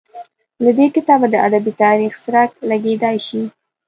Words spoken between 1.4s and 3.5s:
ادبي تاریخ څرک لګېدای شي.